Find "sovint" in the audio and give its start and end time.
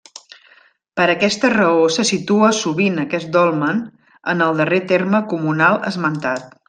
2.61-2.97